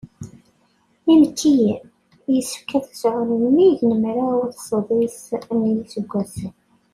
Imekkiyen, 1.11 1.83
yessefk 2.33 2.69
ad 2.77 2.85
sɛun 2.99 3.29
nnig 3.43 3.79
n 3.89 3.91
mraw 4.03 4.39
d 4.53 4.55
sḍis 4.67 5.19
n 5.57 5.59
yiseggasen. 5.71 6.53